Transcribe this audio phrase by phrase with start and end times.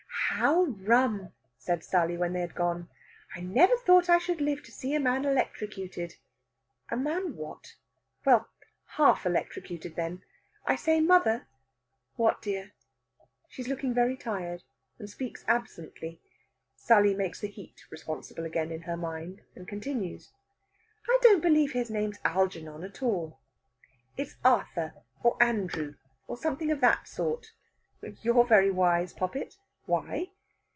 [0.35, 2.87] "How rum!" said Sally, when they had gone.
[3.35, 6.15] "I never thought I should live to see a man electrocuted."
[6.89, 7.75] "A man what?"
[8.23, 8.47] "Well,
[8.95, 10.23] half electrocuted, then.
[10.65, 11.47] I say, mother"
[12.15, 12.71] "What, dear?"
[13.49, 14.63] She is looking very tired,
[14.97, 16.21] and speaks absently.
[16.77, 20.31] Sally makes the heat responsible again in her mind, and continues:
[21.09, 23.37] "I don't believe his name's Algernon at all!
[24.15, 24.93] It's Arthur,
[25.23, 25.95] or Andrew,
[26.25, 27.51] or something of that sort."
[28.21, 29.57] "You're very wise, poppet.
[29.87, 30.27] Why?"